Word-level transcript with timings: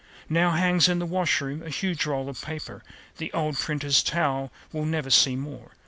Now 0.29 0.49
hangs 0.49 0.89
in 0.89 0.97
the 0.97 1.05
washroom 1.05 1.61
a 1.61 1.69
huge 1.69 2.07
roll 2.07 2.27
of 2.27 2.41
paper 2.41 2.81
The 3.17 3.31
old 3.33 3.55
printer's 3.55 4.01
towel 4.01 4.51
we'll 4.73 4.85
never 4.85 5.11
see 5.11 5.35
more. 5.35 5.73